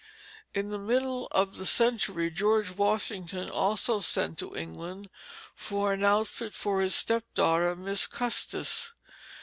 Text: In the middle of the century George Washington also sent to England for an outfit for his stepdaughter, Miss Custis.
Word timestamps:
In 0.55 0.71
the 0.71 0.79
middle 0.79 1.27
of 1.27 1.57
the 1.57 1.65
century 1.67 2.31
George 2.31 2.71
Washington 2.71 3.51
also 3.51 3.99
sent 3.99 4.39
to 4.39 4.55
England 4.57 5.11
for 5.53 5.93
an 5.93 6.03
outfit 6.03 6.55
for 6.55 6.81
his 6.81 6.95
stepdaughter, 6.95 7.75
Miss 7.75 8.07
Custis. 8.07 8.93